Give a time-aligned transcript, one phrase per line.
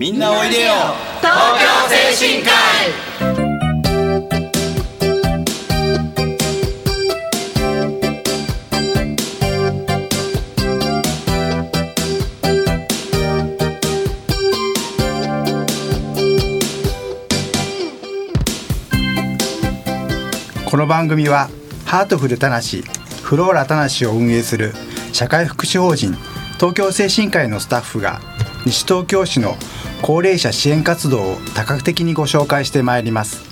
[0.00, 0.72] みんなおいでよ。
[1.20, 1.68] 東京
[2.18, 2.54] 精神科医。
[20.68, 21.48] この番組は
[21.84, 22.82] ハートフルたなし
[23.22, 24.72] フローラたなしを運営する
[25.12, 26.16] 社会福祉法人
[26.56, 28.33] 東京精神科医のスタッフが
[28.66, 29.56] 西東京市の
[30.02, 33.42] 高齢者支援活動を多角的にご紹介してまいります。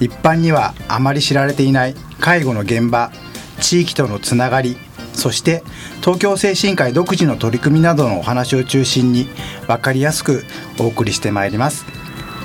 [0.00, 3.12] 一般にはあまり知られていない介護の現場
[3.60, 4.76] 地域とのつながり
[5.12, 5.62] そして
[6.00, 9.28] 東京精神科医独自の取り組みなどのお話を中心に
[9.68, 10.44] 分かりやすく
[10.80, 11.86] お送りしてまいります。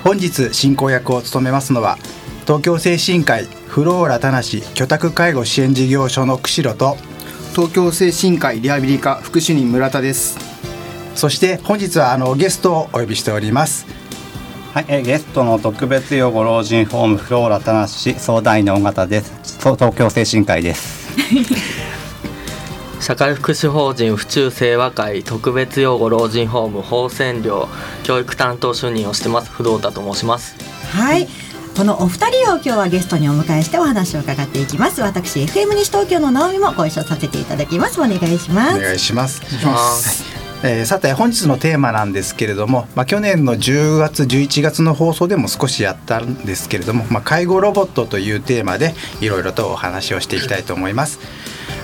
[0.04, 1.98] 本日進行役を務めますのは
[2.44, 6.96] 東京精神科医フローラ田無居宅介護支援事業所の釧路と
[7.56, 10.47] 東京精神科医リハビリ科福祉人村田です。
[11.18, 13.86] そして本日はあのゲストをお呼びしております
[14.74, 19.58] はい、えーゲストの特別養護老人ホームフローラ田無相談員の尾形です。
[19.60, 21.08] 東京精神科医です。
[23.02, 27.68] 社会福祉法人府中清和会特別養護老人ホーム放線寮
[28.04, 30.56] 教育担当主任をしてます不動太と申します
[30.92, 31.28] はい。
[31.76, 35.02] このお二人を今日はゲストにお迎えしてお話を伺っていきます。
[35.02, 38.00] 私 FM 西東京の直美もご一緒させていただきます。
[38.00, 38.78] お願いします。
[38.78, 51.20] お願いしますえーさて本日のテーマなんですけれども、まあ、去年の10月11月の放送でも少しやったんですけれども、まあ、介護ロボットというテーマでいろいろとお話をしていきたいと思います。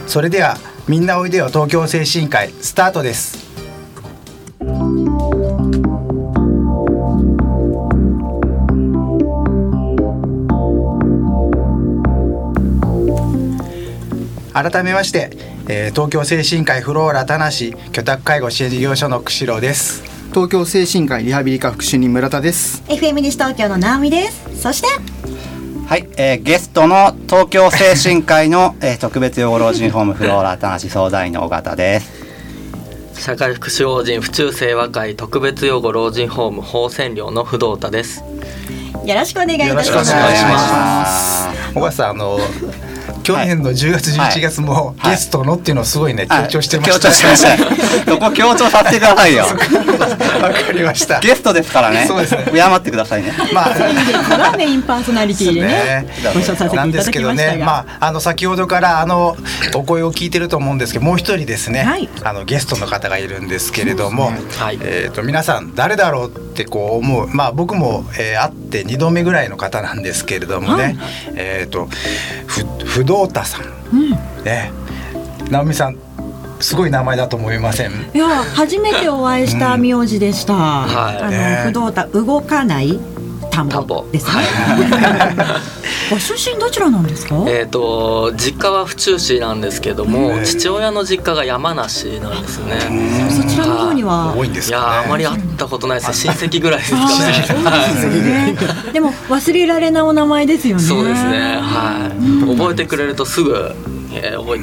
[0.08, 0.58] それでは
[0.88, 3.44] みんなおいでよ東京精神科医スタートです。
[14.54, 24.62] 改めまして、えー東京精神科医フローラ田無居宅介護支援事業所の釧路です東京精神科医リハビリ科福祉人村田です FM 西東京の直美です。
[24.62, 24.88] そして？
[25.88, 32.24] はい、えーゲストの東京精神科医の、 えー特別養護老人ホームフローラ田無相談員の尾形です。
[33.22, 38.24] 社会福祉法人府中清和会特別養護老人ホーム放線寮の不動太です
[39.06, 39.88] よろしくお願いいたします。
[39.92, 42.40] よろしくお願いしお願いします小川さんあの
[43.24, 45.12] 去年の10月11月もはい。
[45.12, 48.12] ゲストのっていうのをすごいね強調してま強した調してました。
[48.12, 49.46] そこ強調させてくださいよ。
[50.42, 51.20] わかりました。
[51.20, 52.06] ゲストですからね。
[52.08, 52.46] そうですね。
[52.52, 53.34] 敬ってくださいね。
[53.54, 53.80] まあこ
[54.38, 56.76] れはメインパーソナリティでねご一緒させていただきましたが。
[56.76, 59.38] なんですけどね、まあ、あの先ほどからあの
[59.76, 62.10] お声を聞いてると思うんですけどもう一人ですね、はい。
[62.24, 64.80] あのゲストの方がいるんですけれども、はい。
[64.82, 70.98] えー、と皆さん誰だろうってこう思うまあ僕も、えー会って2度目ぐらいの方なんですけれどもね、はい。
[71.36, 71.88] えっ、と
[72.48, 73.60] ふ不動太さ
[73.92, 74.10] ん、
[74.44, 74.72] ね
[75.50, 75.98] 直美さん
[76.60, 77.92] すごい名前だと思いません？
[78.14, 80.54] いや初めてお会いした名字でした。
[80.54, 81.18] はい。
[81.18, 83.00] あの、ね不動太動かない
[83.52, 84.06] 田んぼぼ。
[84.12, 84.32] ですね。
[86.10, 87.36] ご出身どちらなんですか？
[87.48, 92.80] えっ、と実家は府中市なんですけども、ね父親の実家が山梨なんですね。
[93.30, 96.34] そちらの方には多いんですいやかねーあまり会ったことないですね。
[96.36, 97.06] 親戚ぐらいですかね。
[97.06, 98.56] ですよね。
[98.94, 100.84] でも忘れられないお名前ですよね。
[100.84, 101.58] そうですね。
[101.62, 103.72] はい、覚えてくれるとすぐ、
[104.14, 104.60] えー、覚え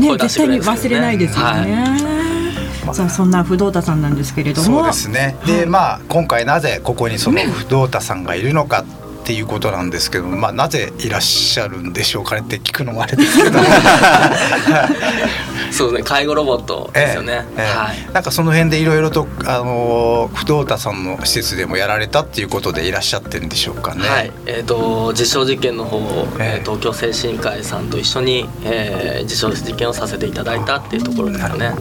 [0.00, 1.66] ね声出してくれる絶対に忘れないですよはい。
[1.66, 2.35] ね。
[2.94, 5.36] さあそんな不動太さんなんですけれども、そうですね。
[5.46, 8.84] で、まあ今回なぜここにその不動太さんがいるのか
[9.26, 13.58] っていうことなんですけど、まあなぜいらっしゃるんでしょうかねって聞くのもあれですけど、
[15.72, 18.08] そうですね介護ロボットですよね、ええはい。
[18.12, 24.08] なんかその辺でいろいろとあの不動太さんの施設でもやられたっていうことでいらっしゃってるんでしょうかね。
[24.08, 26.58] はい、えー、と実証実験の方を、ええ。
[26.58, 31.66] えー東京精神科医さんと一緒に、えー実証実験をさせていただいたっていうところですかね。
[31.66, 31.76] はい、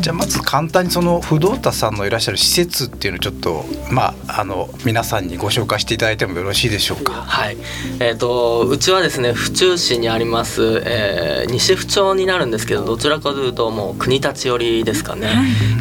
[0.00, 7.12] じゃあまず簡単にその不動太さんのいらっしゃる施設っていうのをちょっとまああの皆さんにご紹介していただいてもよろしいでしょうか？
[7.12, 7.56] はい、
[8.00, 15.28] えっ、とうちはですね府中市にあります、えー西府町になるんですけどどちらかというともう国立寄りですかね、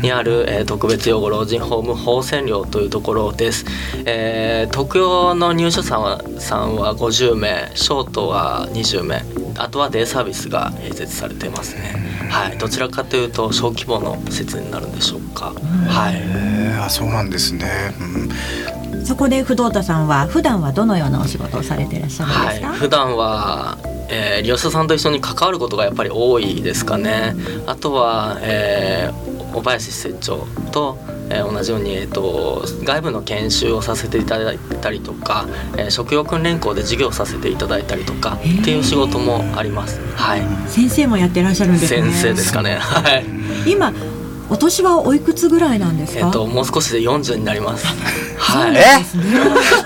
[0.01, 3.65] にある、えー特別養護老人ホーム放線寮というところです。
[4.05, 9.23] えー特養の入所さんはさんは50名、ショートは20名、
[9.57, 11.95] あとはデイサービスが併設されていますね。
[12.29, 15.53] はい、どちらかというと小規模の施設になるんでしょうか。
[15.87, 16.15] はい。
[16.15, 17.93] えー、あそうなんですね。
[17.99, 18.29] うん
[19.03, 22.67] そこで不動太さんは普段はどのようなお仕事をされていらっしゃるんですか？
[22.67, 23.77] はい、普段は、
[24.09, 27.35] えー利用者さんと一緒に関わることがやっぱり多いですかね
[27.65, 30.97] あとは、えー小林施設長と、
[31.29, 35.45] えー同じように、えー、と外部の研修をさせていただいたりとか、
[35.77, 39.99] えー職業訓練校で授業させていただいたりとかっていう仕事もあります。
[40.15, 42.01] はい、先生もやってらっしゃるんですね。
[42.01, 42.75] 先生ですかね。
[42.75, 43.25] はい。
[43.65, 43.93] 今
[44.49, 46.25] お年はおいくつぐらいなんですか？
[46.27, 47.85] えっともう少しで40になります。
[48.37, 48.75] はい。
[48.75, 48.83] え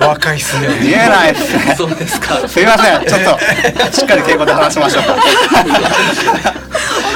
[0.05, 2.47] 若いっすね見えないですね そうですか。
[2.47, 5.15] すいませんちょっとしっかり敬語で話しましょうか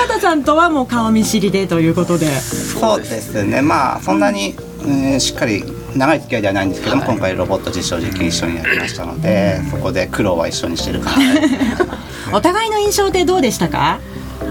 [0.06, 2.28] 尾形さんとはもう顔見知りでということで。
[2.40, 5.64] そうですねまあそんなに、えーしっかり
[5.96, 11.18] 長い付き合いではないんですけども、今回ロボット実証実験一緒にやりましたのでそこで苦労は一緒にしてるかな
[12.32, 14.00] お互いの印象ってどうでしたか？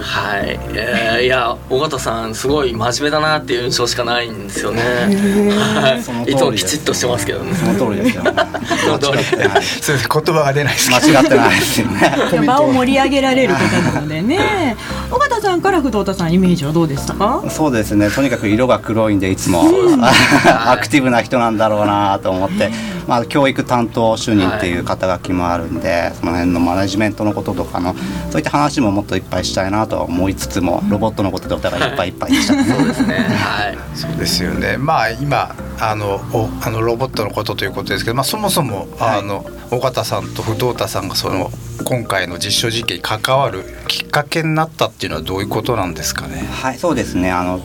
[0.00, 4.80] はい、えー、いや尾形さんすごい真面目だなっていう印象しかないんですよね。
[4.82, 5.94] は
[6.26, 6.32] い。
[6.32, 7.54] いつもきちっとしてますけどね。
[7.54, 8.22] その通りですよ。
[8.24, 8.48] 間
[8.78, 9.24] その通り。
[9.24, 10.08] そうです。
[10.08, 12.16] 言葉が出ない間違ってないですよね。
[12.46, 14.76] 場を盛り上げられる方なのでね。
[15.10, 17.42] 尾形さんから不動太さんイメージはどうでしたか？
[17.50, 18.10] そうですね。
[18.10, 19.64] とにかく色が黒いんでいつも。
[20.46, 22.70] アクティブな人なんだろうなと思って、
[23.10, 27.96] まあ、教育担当主任っていう肩書きもあるんで、その辺のマネジメントのこととかの
[28.30, 32.62] そういった話ももっといっぱいしたいなとは思いつつもロボットのことでお互いいっぱいいっぱいでしたね。
[32.62, 33.14] そうですね。
[33.14, 33.78] はい。
[33.96, 34.76] そうですよね。
[34.76, 41.50] まあ今あのおあのロボットのことということですけど、まあそもそも、はいあの尾形さんと不動太さんがその
[41.84, 46.38] 今回の実証実験に関わるきっかけになったっていうのはどういうことなんですかね。
[46.38, 47.32] はい、そうですね。
[47.32, 47.60] あの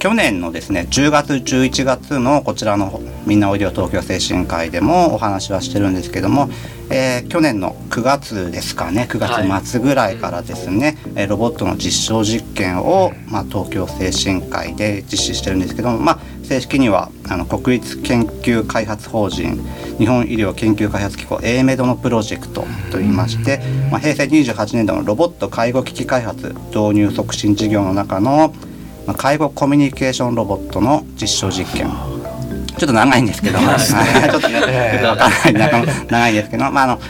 [0.00, 6.48] 去年のですね10月11月のこちらのみんなおいでよ東京精神科医でもお話はしてるんですけども、
[6.90, 9.18] えー去年の9月ですかね9
[9.50, 19.62] 月末ぐらいからですね、えーロボットの実証実験を、まあ、東京精神科医で実施してるんですけども、まあ、正式にはあの国立研究開発法人
[19.98, 23.60] 日本医療研究開発機構 A メドのプロジェクトといいまして、
[23.90, 28.54] まあ、平成28年度のロボット介護機器開発導入促進事業の中の、
[29.10, 31.90] まあ、介護コミュニケーションロボットの実証実験。
[32.78, 33.80] ちょっと長いんですけど、 はい。
[34.30, 35.04] ちょっとね、ええ。
[35.04, 37.00] わかんな長いんですけど、まああの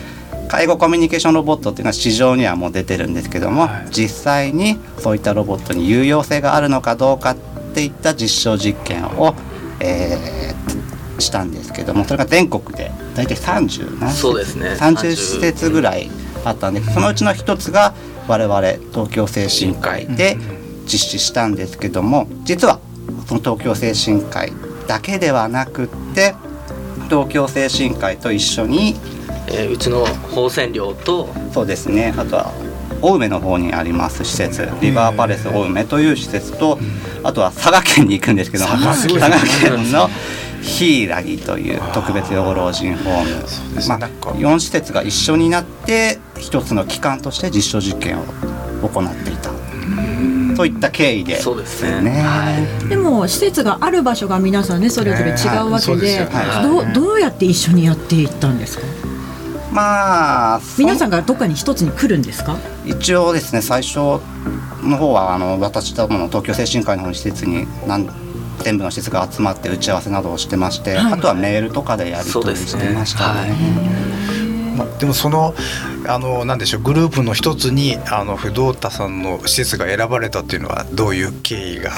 [0.49, 3.71] 介護コミュニケーションロボットっていうのは市場にはもう出てるんですけども、はい。
[3.91, 7.37] 実際にそういったロボットに有用性があるのかどうかっ
[7.75, 9.35] ていった実証実験を、
[9.81, 10.81] えー
[11.21, 14.71] したんですけどもそれが全国で大体30何そうですね。
[14.71, 16.11] 30施設ぐらい
[16.47, 17.93] あったんでそのうちの一つが
[18.27, 18.61] 我々
[18.93, 20.39] 東京精神科医で
[20.91, 22.81] 実施したんですけども実は
[23.27, 24.53] その東京精神科医
[24.87, 26.35] だけではなくって
[27.09, 28.97] 東京精神科医と一緒に
[29.49, 30.05] えーうちの
[30.35, 32.53] 放線寮とそうですねあとは
[33.03, 36.79] 青梅の方にあります施設リバーパレス青梅という施設と
[37.23, 39.31] あとは佐賀県に行くんですけど佐賀
[39.63, 40.09] 県の
[40.63, 43.43] 柊という特別養護老人ホーム。
[43.75, 44.31] ですまあ、なんか。
[44.31, 48.25] 4施設が一緒になって一つの機関として実証実験を
[48.83, 49.50] 行っていた
[50.61, 51.41] そういった経緯で。
[51.41, 52.11] そうですね。
[52.21, 52.53] は
[52.85, 52.89] い。
[52.89, 55.35] でも施設がある場所が皆さんねそれぞれ違
[55.67, 56.63] うわけで、ねはい。
[56.63, 58.85] そうですどうどうやって一緒にやっていったんですか？
[59.73, 62.59] まあそ皆さんがどっかに一つに来るんですか？
[62.85, 64.21] 一応ですね最初の
[64.99, 68.07] 方はあの私どもの東京精神科の施設に何
[68.63, 71.13] 全部の施設が集まって打ち合わせなどをしてまして、はい。
[71.15, 73.57] あとはメールとかでやり取りしてましたね。
[74.77, 75.55] まあでもその
[76.07, 81.93] あのなんでしょうグループの一つにあの不動太さんの施設が選ばれたっていうのはどういう経緯が？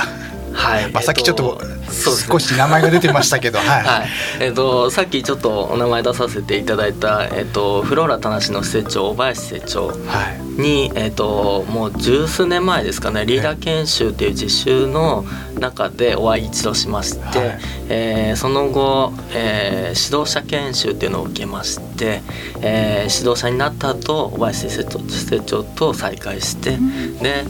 [0.52, 0.90] はい。
[0.90, 2.32] まあさっきちょっとえーそうですね。
[2.32, 3.68] 少し名前が出てましたけど、 はい。
[3.68, 4.08] はい、
[4.40, 10.60] えっ、とさっきちょっとお名前出させていただいたえっ、とフローラ田無の施設長小林施設長はい。
[10.60, 15.24] にえっ、ともう十数年前ですかねリーダー研修っていう実習の
[15.58, 17.58] 中でお会い一度しまして、はい。
[17.88, 22.22] えーその後、えー指導者研修っていうのを受けまして、
[22.62, 26.78] えー指導者になった後小林施設長施設長と再会して、
[27.22, 27.44] で、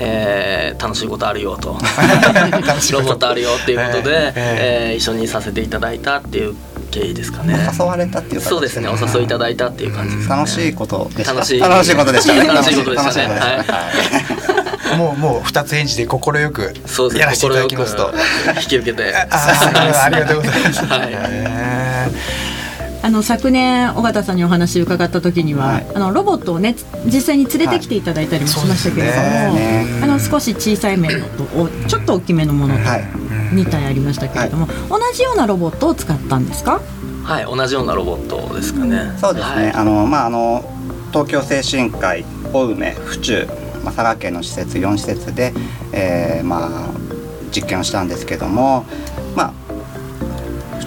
[0.00, 1.76] えー楽しいことあるよと
[2.92, 6.54] ロボットあるよっていうことで、ええー一緒にさせていただいたっていう
[6.90, 7.54] 経緯ですかね。
[7.78, 10.40] 誘われたっていう形そうですね、お誘いいただいたっていう感じですかね。
[10.42, 11.34] 楽しいことでした。
[11.34, 12.46] 楽しい 楽しいことでしたね。
[12.46, 16.18] 楽しいことでしたね楽しいもうもう二つ返事で快
[16.50, 18.12] くそうですね、やらせていただきますと。
[18.62, 19.14] 引き受けて。
[19.14, 20.84] ああありがとうございます。
[20.86, 22.08] はいへ
[23.02, 26.74] あの昨年尾形さんにお話を伺った時には、はいあのロボットをね
[27.06, 33.02] 実際に連れてきていただいたりもしましたけれども、はいねあの少し小さい面のとおちょっと大きめのものとはい
[33.54, 36.80] 2体ありましたけれども、同じようなロボットを使ったんですか？
[37.24, 39.12] はい、同じようなロボットですかね。
[39.18, 39.54] そうですね。
[39.54, 40.64] はいあのまああの
[41.12, 43.46] 東京精神科医、青梅、府中、
[43.84, 45.54] まあ佐賀県の施設4施設で、
[45.92, 46.90] えー、まあ
[47.50, 48.84] 実験をしたんですけども、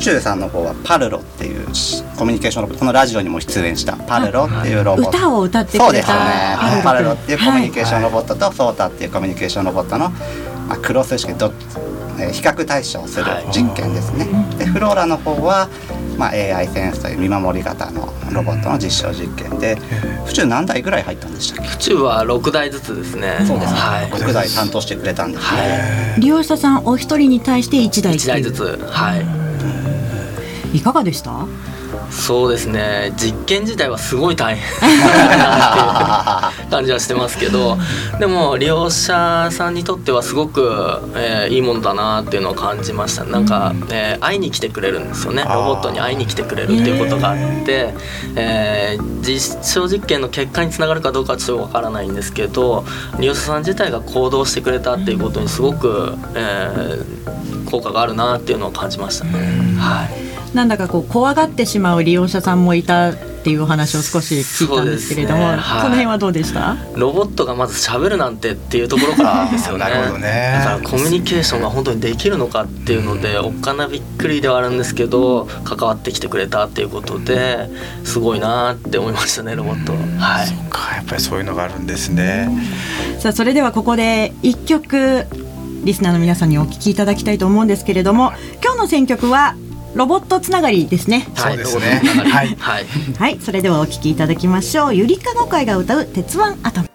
[0.02, 5.10] まあ府中さんの方はパルロっていうしコミュニケーションロボット、このラジオにも出演したパルロっていうロボット。
[5.10, 6.14] 歌を歌ってくれそうですね。
[6.14, 10.10] たパルロっていうコミュニケーションロボットとソータっていうコミュニケーションロボットの、
[10.68, 11.54] まあ、クロス式ど、
[12.20, 14.28] えー比較対象する実験ですね。
[14.58, 15.70] でフローラの方は、
[16.18, 19.76] まあ、AI センスという見守り型のロボットの実証実験で
[20.26, 21.70] 府中何台ぐらい入ったんでしたっけ？
[21.72, 23.38] 府中は6台ずつですね。
[23.48, 24.12] そうですね、はい。
[24.12, 26.16] 6台担当してくれたんですね。
[26.20, 28.80] 利用者さんお一人に対して1台1台ずつ。
[28.88, 29.41] はい
[30.74, 31.46] いかがでした？
[32.12, 33.14] そうですね。
[33.16, 34.90] 実験自体はすごい大変ってい
[36.68, 37.78] う感じはしてますけど
[38.20, 43.24] でも利用者さんにとってはすごく、えーいいものだなっていうのを感じました。
[43.24, 45.44] なんか、えー会いに来てくれるんですよね。
[45.44, 47.94] ロボットに会いに来てくれるっていうことがあって、
[48.36, 52.84] えー実証実験の結果につながるかどうかはちょっとわからないんですけど
[53.20, 57.22] 利用者さん自体が行動してくれたっていうことにすごく、えー
[57.70, 59.24] 効果があるなっていうのを感じました。
[59.26, 59.32] ね。
[59.80, 66.76] はいなんだかこう怖がってしまう利用者さんもいたっていうお話を少し聞いたんですけれども、ねはいその辺はどうでした？
[66.96, 69.80] ロボットがまず喋るなんてっていうところから ですよね。
[69.86, 77.70] なるほどねだからコミュニケーションが本当にできるのかっていうのでおっかなびっくりではあるんですけど関わってきてくれたっていうことで
[78.04, 79.94] すごいなって思いましたねロボット。
[79.94, 80.48] はい。
[80.70, 82.50] かやっぱりそういうのがあるんですね。
[83.20, 85.26] さあそれではここで一曲
[85.84, 89.56] リスナーの皆さんにお聞きいただきたいと思うんですけれども今日の選曲は
[89.94, 91.28] ロボットつながりですね。
[91.36, 92.02] そうですね。
[92.04, 92.30] はい。
[92.30, 92.56] はい。
[92.56, 92.86] はい。
[93.18, 94.96] はいそれではお聞きいただきましょう。
[94.96, 96.91] ゆりかご会が歌う鉄腕アトム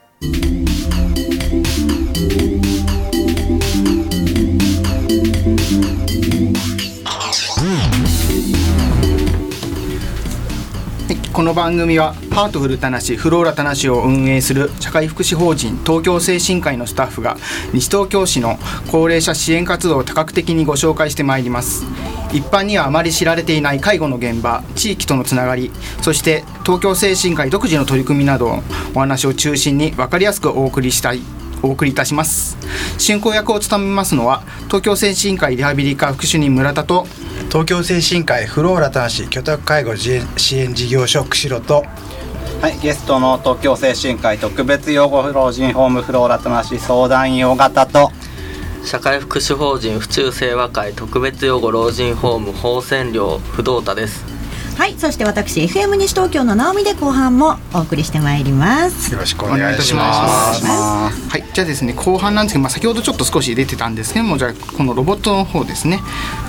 [11.36, 17.36] この番組はハートフルたなしフローラたなしを運営する社会福祉法人東京精神科医のスタッフが
[17.74, 18.56] 西東京市の
[18.90, 21.84] 高齢者支援活動を多角的にご紹介してまいります。
[22.32, 28.62] 一般にはあまり知られていない介護の現場地域とのつながりそして東京精神科医独自の取り組みなど
[28.94, 31.35] お話を中心に分かりやすくお送りしたい。
[31.62, 32.56] お送りいたします
[32.98, 37.06] 進行役を務めますのは東京精神科医リハビリ科副主任村田と
[37.48, 41.84] 東京精神科医フローラ端子居宅介護支援支援事業所釧路と
[42.60, 48.10] はい、ゲストの東京精神科医特別養護老人ホームフローラとなし相談用型と
[48.82, 54.35] 社会福祉法人府中清和会特別養護老人ホーム放線寮不動太です。
[54.76, 59.10] はいそして私 FM 西東京の直美で後半もお送りしてまいります。
[59.10, 60.02] よろしくお願いいいたしま。
[60.02, 60.64] ます。
[60.66, 66.00] まはい、じゃあですね後半なんですけど、まあ、先ほどちょっと少し出てたんですけどもじゃあこのロボットの方ですね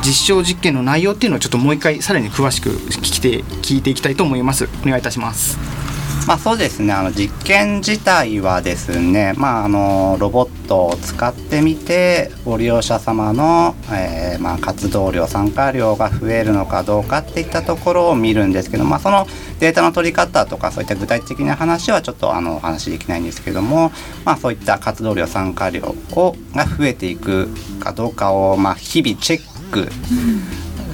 [0.01, 4.67] 実証実験の内容っていうのをちょっともう一回さらに詳しく聞きて聞いていきたいと思います。
[4.83, 5.86] お願いいたします
[6.25, 6.93] まあそうですね。
[6.93, 19.25] あの実験自体はですねまああのロボットを使ってみてご利用者様の、えーまあ、活動量参加量が増えるのかどうかっていったところを見るんですけど、まあ、その
[19.59, 23.91] データの取り方とかそういった具体的な話はちょっとあのお話しできないんですけども、
[24.25, 29.89] まあ、そういった活動量参加量をが増えていくかどうかを、ま、日々チェック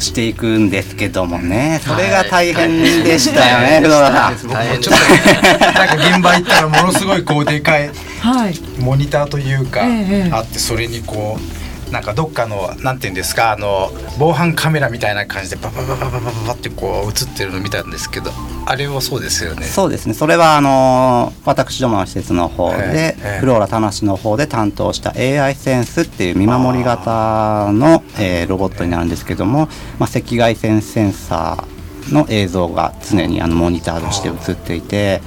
[0.04, 1.80] していくんですけどもね。
[1.84, 4.38] それが大変でしたよね、不動田さん。
[4.38, 8.60] ちょっとなんか現場行ったらものすごいこうでかいはい。
[8.80, 10.30] モニターというか、ええ。
[10.32, 11.63] あってそれにこう
[11.94, 18.32] なんかどっかのなんていうんですかあの防犯カメラみたいな感じでバババババババってこう映ってるの見たんですけど
[18.66, 29.68] あれはそうですよねそうですねそれはあの私どもの施設の方で、えーえー、フローラ田梨の方で担当した AI センスっていう見守り型の、えー、ロボットになるんですけども、
[30.00, 35.22] まあ、赤外線センサーの映像が常にあのモニターとして映っていて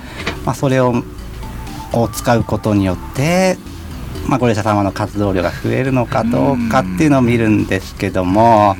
[0.44, 0.94] まあ、それを
[1.92, 3.56] を使うことによって
[4.28, 8.76] まあ、ご利用者様の活動量が増えるのかどうかっていうのを見るんですけども。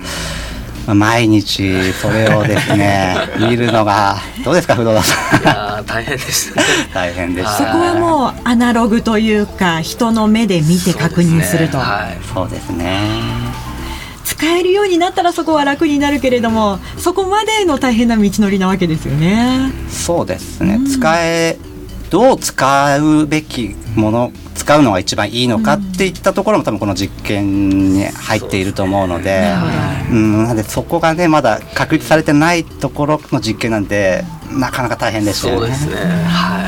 [0.86, 6.66] まあ毎日それをですね 見るのがどうですか不動産さんいやー大変でしたね。
[6.94, 12.18] 大変でした そこはもうアナログというか人の目で見て確認すると、はい。
[12.32, 13.00] そうですね
[14.24, 19.72] 使えるようになったらそこは楽になるけれどもそこまでの大変な道のりなわけですよね。
[19.90, 21.58] そうですね使え
[22.10, 29.52] どう使うべきもの使うのが一番いいのかっていったところも多分この実験に入っていると思うので
[30.10, 30.44] うん。
[30.44, 35.74] なのでそこがねまだ確立されてないところの実験なんでなかなか大変でしたよね。
[35.74, 36.24] そうですね。
[36.24, 36.60] は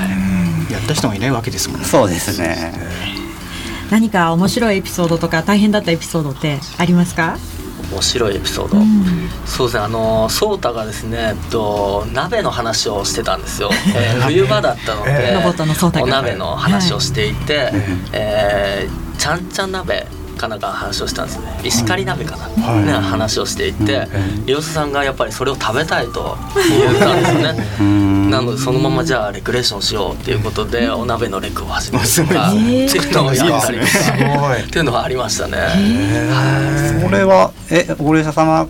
[0.72, 1.86] やった人がいないわけですもんね。
[1.86, 2.72] そうですね。
[3.90, 7.38] 何か面白いエピソードとか大変だったエピソードってありますか？
[7.90, 7.92] い。
[7.94, 8.76] 面白いエピソード。
[9.46, 9.84] そうですね。
[9.84, 13.70] あのソータがですね、えっと鍋の話をしてたんですよ。
[13.96, 15.38] えー冬場だったので、えー
[16.02, 17.70] お鍋の話をしていて、
[18.12, 20.06] えーちゃんちゃん鍋
[20.38, 21.60] かなんかの話をしたんですね。
[21.64, 24.08] 石狩鍋かな、ね話をしていて、
[24.46, 28.30] 利用者さんがやっぱりそれを食べたいと言ったんですよね。
[28.30, 35.58] なのでそのままじゃあレクレーションしようっていうことでお鍋のレクを始めるとかっていうのをやったりとかっていうのはありましたね。
[35.58, 38.68] はいそれはえご利用者様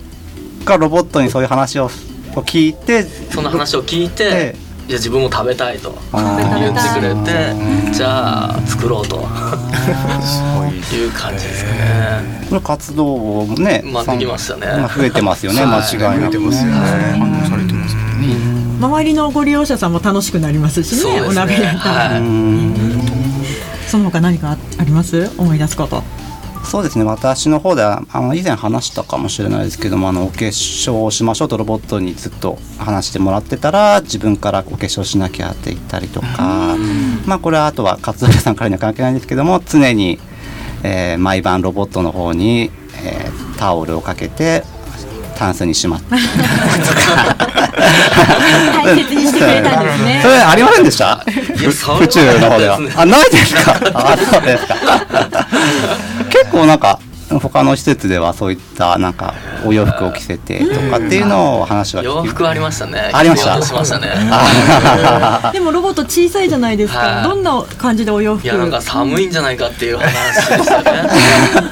[0.65, 7.53] がロボットにそういう話を聞いてその話を聞いて、えいや自分も食べたいと言ってくれて
[7.93, 9.17] じゃあ作ろうと。
[10.91, 12.47] いう感じですかね。
[12.49, 14.65] これ活動もね、まあできましたね。
[14.65, 16.49] まあ増えてますよね、間違いなくね。
[17.19, 18.35] 反応されてますからね。
[18.81, 21.21] 周りのご利用者さんも楽しくなりますしねね。
[21.21, 22.21] お鍋やったら、はい。
[22.21, 22.73] うん。
[23.87, 25.29] その他何かあります？
[25.37, 26.01] 思い出すこと
[26.63, 27.03] そうですね。
[27.03, 36.75] 私の方ではあの以前話したかもしれないですけどもあのお化粧をしましょうとロボットにずっと話してもらってたら自分からお化粧しなきゃって言ったりとか。
[37.25, 40.19] まあこれはあとは活動者さんからには関係ないんですけども常に、
[40.83, 42.69] えー毎晩ロボットの方に、
[43.03, 44.63] えータオルをかけて
[45.37, 46.11] タンスにしまって。
[46.11, 46.19] 大
[48.95, 50.19] 切にしてくれたんですね。
[50.21, 51.25] それありませんでした？
[51.59, 52.77] いやそれは府中の方では。
[52.95, 53.73] あないですか？
[53.93, 54.75] あそうですか
[56.49, 56.99] 結構なんか
[57.41, 63.11] 他の施設ではそういったなんかお洋服を着せてとかっていうのを話が洋服ありましたね。
[63.13, 63.99] ありました？
[63.99, 64.09] ね。
[65.53, 67.23] でもロボット小さいじゃないですか、はい。
[67.23, 68.45] どんな感じでお洋服？
[68.45, 70.83] いやなんか寒いんじゃないかっていう話でしたね。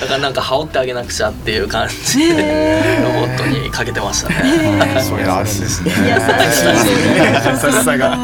[0.00, 5.00] だからなんか羽織ってあげなくちゃっていう感じでロボットにかけてましたね。
[5.00, 5.92] それあるんですね。
[6.08, 8.18] 優しさが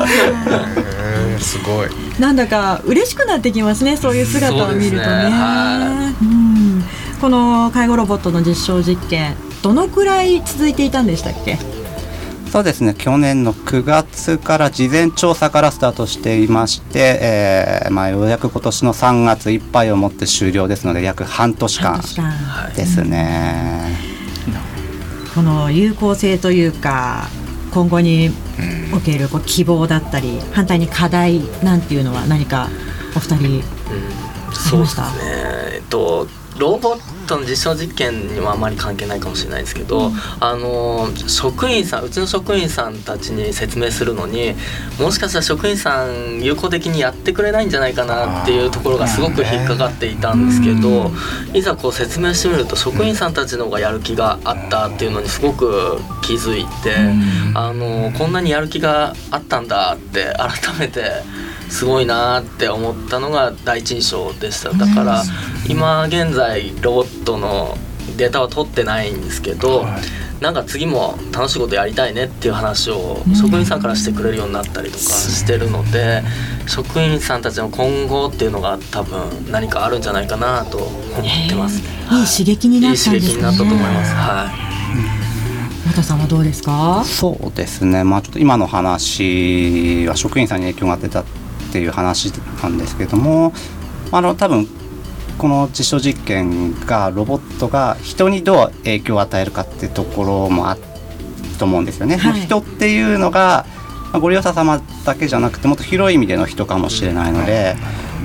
[1.45, 1.89] すごい。
[2.19, 5.03] なんだか嬉しくなってきますねそういう姿を見るとね。
[5.03, 5.31] ね。
[5.31, 6.83] はうん。
[7.21, 11.59] この介護ロボットの実証実験どのくらい続いていたんでしたっけ？
[12.51, 12.95] そうですね。
[12.97, 22.73] 去年の9月から事前調査からスタートしていまして、えーまあ、ようやく今年の3月いっぱいをもって終了ですので約半年間半年間。
[22.77, 23.97] ですね。
[25.35, 27.27] この有効性というか
[27.75, 28.31] 今後に
[28.95, 32.69] おけるこう希望だったり反対に課題なんていうのは何か
[33.17, 33.63] お二人
[34.53, 35.07] そうですね。
[35.75, 44.55] えっとロボットの実証実験にはあまり関係ないかもしれないですけど、あの職員さんうちの職員さんたちに説明するのに
[45.01, 51.11] もしかしたら職員さん有効的にやってくれないんじゃないかなっていうところがすごく引っかかっていたんですけど、
[51.53, 56.95] いざこう説明してみると職員さんたちの方がやる気があったっていうのにすごく気づいて、
[57.55, 61.23] あのこんなにやる気があったんだって改めて
[61.71, 64.71] すごいなって思ったのが第一印象でした。
[64.71, 65.25] だから
[65.69, 67.77] 今現在ロボットの
[68.17, 69.87] データは取ってないんですけど、
[70.41, 76.23] なんか次も楽しいことやりたいねっていう話を職員さんからしてくれるようになったりとかしてるので
[76.67, 81.89] 職員さんたちの今後っていうのが多分何かあるんじゃないかなと思ってますね。
[82.11, 84.15] いい刺激にないったんですねい刺激になったと思います。
[84.15, 84.51] は
[85.85, 85.89] い。
[85.89, 87.03] 和田さんはどうですか？
[87.05, 91.25] そうですね、まあ、ちょっと今の話は職員さんに影響が出たっ
[91.73, 93.53] ていう話なんですけども
[94.11, 94.67] あの多分
[95.39, 100.81] この実証実験がロボットが人にどう影響を与えるかっていうところもある
[101.59, 102.17] と思うんですよね。
[102.17, 102.41] はい。
[102.41, 103.67] 人っていうのが
[104.13, 107.77] まあご利用者様だけじゃなくてもっと広い意味での人かもしれないので、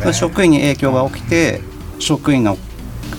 [0.02, 1.62] それ職員に影響が起きて
[2.00, 2.58] 職員の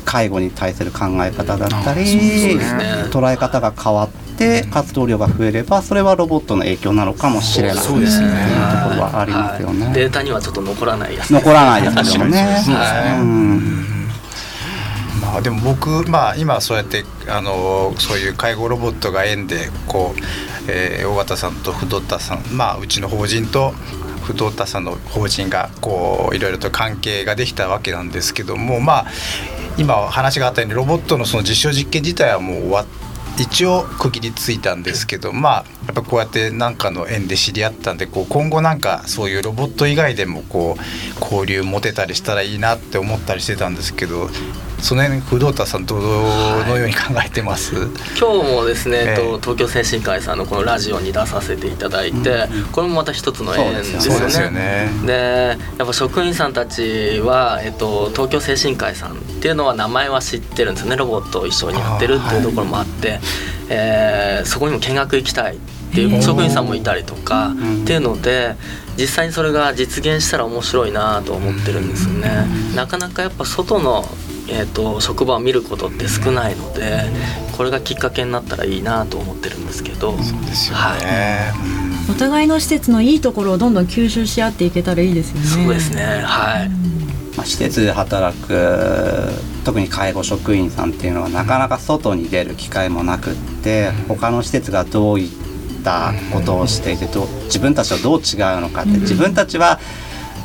[0.04, 3.10] 介護に対する考え方だったり、ね。
[3.10, 4.29] 捉え方が変わって
[4.70, 7.76] 活動量が増えればそれはロボットの影響なのかもしれない。
[7.76, 8.28] そうですね。
[8.28, 9.84] っていうところはありますよね。
[9.86, 9.94] はい。
[9.94, 12.30] データにはちょっと残らないやつ残らないですけどね。
[12.30, 13.18] 確かにそうですね。
[13.20, 13.90] うん。
[15.20, 20.20] まあでも僕まあ今そうやってあのそういう介護ロボットが縁でこう、
[20.68, 23.72] えー、尾形さんと不動田さんまあうちの法人と
[24.22, 29.06] 不動田さんの法人がこういろいろと関係ができたわけなんですけどもまあ
[29.76, 32.86] 今話があったようにロボットのその実証実験自体はもう終わっ
[33.40, 44.28] 一応区切りついたんですけどまあやっぱこうやって何かの縁で知り合ったんでこう今後なんかそういうロボット以外でもこう交流持てたりしたらいいなって思ったりしてたんですけど
[44.82, 47.74] その辺不動田さんどのように考えてます、
[48.18, 49.16] 今日もですね、ええ。
[49.16, 54.20] と東京精神科医さんのこのラジオに出させていただいて、これもまた一つの縁ですよね。
[54.20, 54.90] ですよね。
[55.06, 60.96] でやっぱ職員さんたちは、えっと、東京精神科医さんっていうのは名前は知ってるんですよね。
[60.96, 63.20] ロボットを一緒にやってるっていうところもあって、
[63.68, 65.58] えーそこにも見学行きたいっ
[65.92, 67.82] ていう職員さんもいたりとか、ん。
[67.82, 68.54] っていうので
[68.96, 72.46] 実際にそれが実現したら面白いなと思ってるんですよね。
[72.74, 74.08] なかなかやっぱ外の
[74.50, 77.04] えー、と職場を見ることって少ないので
[77.56, 80.12] これがきっかけになったらいいなと思ってるんですけど。
[80.22, 80.96] そうですよね、は
[82.08, 82.10] い。
[82.10, 85.46] お互いの施設のいいところをどんどん吸収し合っていけたらいいですよね。
[85.46, 86.22] そうですね。
[86.24, 86.68] はい。
[87.36, 89.28] まあ、施設で働く
[89.64, 95.30] 特に介護職員さんっていうのはなかなか外に出る機会もなくって他の施設がどういっ
[95.84, 99.78] たことをしていてど自分たちとどう違うのかって自分たちは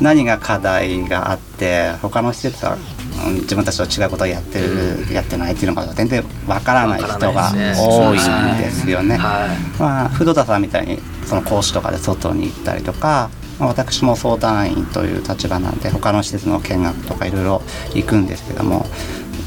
[0.00, 2.95] 何が課題があって他の施設はうん
[3.34, 9.16] 自分たちと違うことをやってるやってないっていうのが全然わからない人が多いんですよね。
[9.16, 9.80] はい。
[9.80, 17.62] まあ、不動田さんみたいにその講師とかで外に行ったりとか、まあ、私も相談員という立場なんで他の施設の見学とかいろいろ
[17.94, 18.86] 行くんですけども、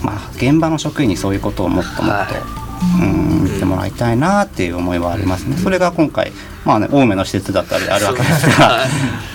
[0.03, 2.58] まあ、現場の職員にそういうことをもっともっと、
[3.01, 5.57] うん見てもらいたいなっていう思いはありますね。
[5.57, 6.31] それが今回
[6.65, 8.85] まあね、青梅の施設だったりあるわけですが、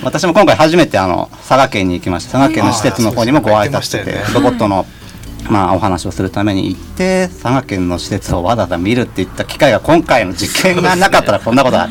[0.03, 4.87] 私も今回初めてあの佐賀県に行きました佐賀県の施設の方にもご挨拶しててロボットの
[5.51, 11.89] まあ、お話をするために行って佐賀県の施設をわざわざ見るっていった機会が今回の実験がなかったらこんなことは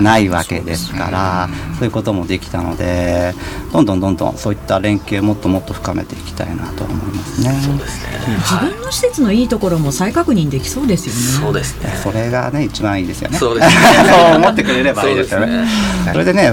[0.00, 3.34] ないわけですからそういうこともできたので
[3.72, 7.60] どんどんどんどんそういった連携をもっともっと深めていきたいなと思いますね。
[7.62, 8.16] そうですね。
[8.38, 11.20] 自分の施設のいいところも再確認できそうですよね。
[11.46, 11.90] そうですね。
[12.02, 13.38] それがね一番いいですよね。
[13.38, 13.74] そうですね。
[14.08, 15.46] そう思ってくれればいいですよね。
[15.46, 16.52] そうですそれでね、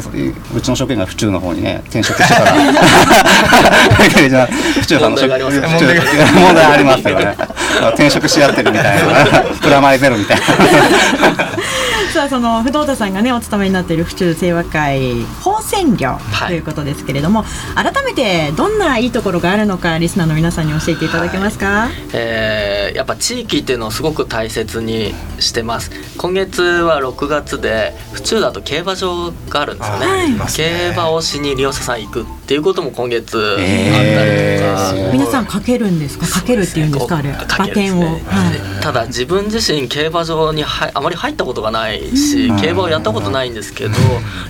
[0.55, 2.53] うちの職員が府中の方にね転職してたら、
[4.81, 5.39] 府中さんの職問
[6.45, 7.35] 問題ありますよね。
[7.95, 10.43] 転職し合ってるみたいな、 プラマイゼロみたいな。
[12.13, 21.87] さあその不動田さんがねお勤めになっている府中清和会放線業はいということですけれども、改めてどんないいところがあるのかリスナーの皆さんに教えていただけますか？
[22.13, 25.91] えーやっぱ地域っていうのをすごく大切にしてます。
[26.17, 30.67] 今月は6月で府中だと競馬場があるんですよね,、あーありますね。
[30.93, 35.11] 競馬をしに利用者さん行くっていうことも今月あったりえとか、ー。
[35.13, 36.27] 皆さんかけるんですか？
[36.27, 37.29] かけるっていうんですかあれ？
[37.29, 38.81] 馬かける券を、はい。
[38.81, 42.61] ただ自分自身競馬場にはあまり入ったことがないし、うん。
[42.61, 43.91] 競馬をやったことないんですけど、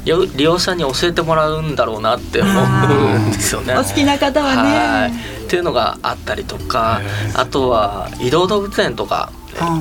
[0.06, 3.74] 利用利用者に教えてもらうんだろうなって思うんですよね。
[3.76, 4.62] お好きな方はね。
[4.62, 7.00] はいっていうのがあったりとか
[7.36, 9.32] あとは移動動物園とか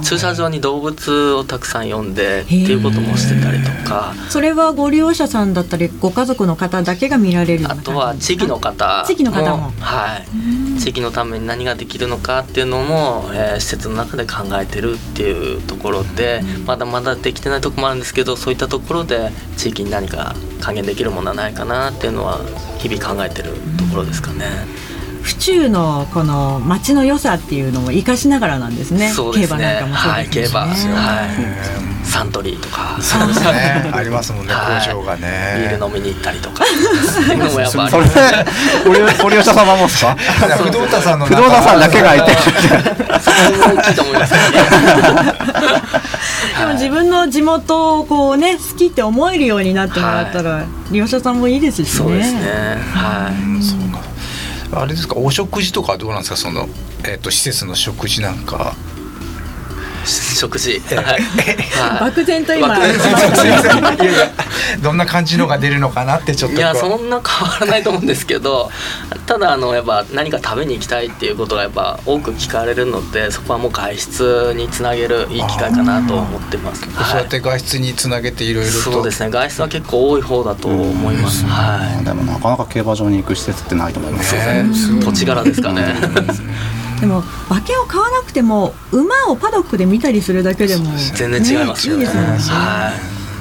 [0.04, 4.12] 駐車場に動物をたくさん呼んでっていうこともしてたりとか。
[4.28, 9.72] それはご利用者さんだったりご家族の方だけが見られるあとは地域の方地域の方も。
[9.80, 10.78] はい。
[10.78, 22.40] 地域のために何ができるのかっていうのも、えー施設の中で考えてるっていうところでまだまだできてないところもあるんですけどそういったところで地域に何か還元できるものはないかなっていうのは
[22.78, 24.46] 日々考えてるところですかね。
[25.32, 29.08] 府中のこの街の良さっていうのも生かしながらなんですね。
[29.10, 29.58] そうですね。
[29.58, 30.74] 競馬なんかもそうはい競です馬。
[30.76, 31.22] しねは
[31.78, 32.98] いサントリーとか。
[33.00, 33.90] そうですね。
[33.94, 34.86] ありますもんねはい。
[34.86, 35.26] 工場がビー
[35.70, 36.64] ねル飲みに行ったりとか。
[37.14, 38.44] そういうのもやっぱそれますね
[38.84, 40.16] ご利用ご利用者様もですか？
[40.62, 42.36] 不動田さんの不動産さんだけがいてる。
[43.20, 44.34] そこも大きいと思います。
[46.58, 51.92] でも自分の地元をこうね好きって思えるようになってもらったら、利用者さんもいいですしね。
[51.98, 52.40] そうですね。
[52.94, 53.62] はい。
[53.64, 53.98] そうか
[54.72, 56.66] あれですかお食事とかどうなんですかその、
[57.04, 58.74] えっと施設の食事なんか。
[60.04, 60.80] 食事。
[60.94, 61.04] はい。
[61.04, 62.00] はい。
[62.00, 62.78] 漠然と今。
[64.82, 68.70] どんな感じのが出るのかなってちょっといやそんな変わらないと思うんですけど
[69.26, 76.82] ただあのやっぱ何か食べに行きたいっていうことがやっぱ多く聞かれるのでそこはもう外出につなげるいい機会かなと思ってます。
[76.82, 78.78] そうやって外出につなげていろいろと。
[78.78, 79.30] そうですね。
[79.30, 81.44] 外出は結構多い方だと思います。
[81.46, 84.64] はでもなかなか競馬場に行く施設ってないと思いますよね。
[84.70, 85.00] い。
[85.00, 85.94] 土地柄ですかね。
[87.02, 90.84] でも馬券を買わなくても馬をパドックで見たりするだけでも
[91.16, 92.04] 全然違いますよね。
[92.04, 92.92] ねいいねは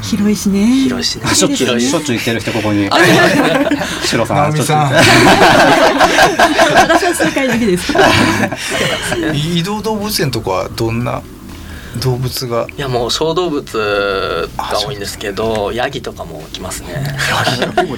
[0.02, 0.84] 広いしねい。
[0.86, 1.28] 広いしね。
[1.28, 2.89] しょっちゅうししょっちゅう行ってる人ここに
[4.04, 5.30] シロさん直美さんしょっちゅう行
[6.41, 7.93] って私は数回だけです。
[9.32, 11.21] 移動動物園とかはどんな
[12.00, 12.65] 動物が？
[12.76, 17.15] いやもう小動物が多いんですけどヤギとかも来ますね。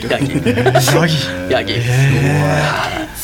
[0.10, 0.34] ヤギ。
[0.43, 1.15] ヤギ。
[1.49, 1.73] ヤギ。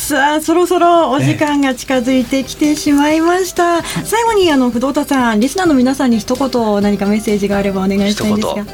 [0.10, 3.84] さあそろそろお時間が近づいてきてしまいました。
[3.84, 8.56] 最後にあの不動田さんリスナーの皆さんに一言何かメッセージがあればお願いしたいんですが。
[8.56, 8.66] い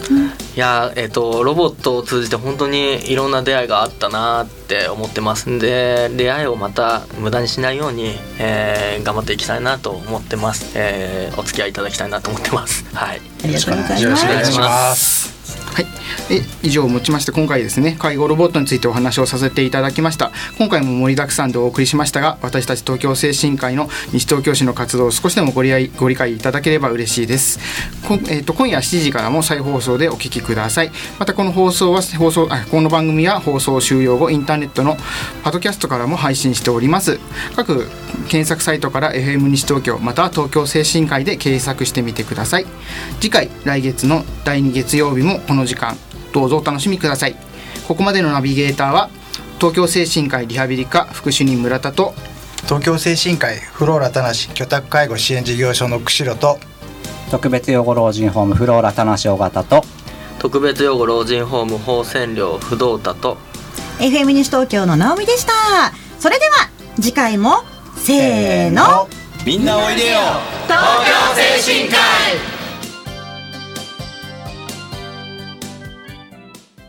[0.55, 12.85] やえっ、とロボットを通じて本当にいろんな出会いがあったなって思ってますんで出会いをまた無駄にしないように、えー頑張っていきたいなと思ってます、えーお付き合いいただきたいなと思ってます。
[12.95, 13.19] はい。
[13.43, 15.34] ありがとうございよろしくお願いします
[15.75, 15.85] はい、
[16.29, 20.31] え以上をもちまして今回ですね介護ロボットについてお話をさせていただきました。
[20.57, 27.59] 今回も盛りだくさんでお送りしましたが私たち東京精神科医の西東京市の活動を少しでもご理解ご理解いただければ嬉しいです。
[28.07, 30.91] こ、えー、と今夜7時からも再放送でお聞きください。
[31.19, 34.95] またこの放送は放送あこの番組は放送終了後インターネットの
[35.43, 37.19] パドキャストからも配信しております。
[37.57, 37.89] 各
[38.29, 42.65] 検索サイトから FM 西東京または東京精神科医で検索してみてください。
[43.19, 45.97] 次回来月の第2月曜日もこの時間
[46.33, 47.35] どうぞお楽しみください。
[47.87, 49.09] ここまでのナビゲーターは
[49.59, 52.13] 東京精神科医リハビリ科副主任村田と
[52.63, 56.59] 東京精神科医フローラ田無居宅介護支援事業所の釧路と
[57.31, 59.83] 特別養護老人ホームフローラ田無尾形と
[60.39, 63.37] 特別養護老人ホーム放線寮不動太と
[63.99, 65.53] FM 西東京の直美でした。
[66.19, 67.63] それでは次回も
[67.95, 69.07] せーの。
[69.45, 70.17] みんなおいでよ。
[70.67, 71.95] 東京精神科
[72.51, 72.54] 医